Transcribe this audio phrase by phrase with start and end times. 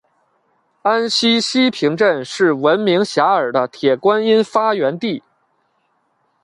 [0.81, 5.21] 安溪西坪镇是名闻遐迩的铁观音发源地。